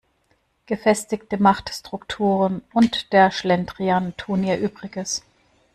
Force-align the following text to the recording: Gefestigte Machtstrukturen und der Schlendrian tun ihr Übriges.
Gefestigte 0.65 1.37
Machtstrukturen 1.37 2.63
und 2.73 3.13
der 3.13 3.29
Schlendrian 3.29 4.17
tun 4.17 4.43
ihr 4.43 4.57
Übriges. 4.57 5.21